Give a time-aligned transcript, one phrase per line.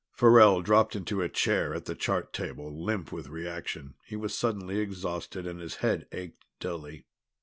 [0.13, 3.93] Farrell dropped into a chair at the chart table, limp with reaction.
[4.03, 7.05] He was suddenly exhausted, and his head ached dully.